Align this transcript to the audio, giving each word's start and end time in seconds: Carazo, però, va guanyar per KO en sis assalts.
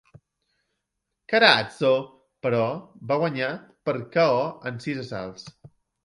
Carazo, 1.33 1.91
però, 2.45 2.61
va 3.11 3.17
guanyar 3.23 3.49
per 3.89 3.95
KO 4.15 4.31
en 4.71 4.81
sis 4.87 5.03
assalts. 5.03 5.45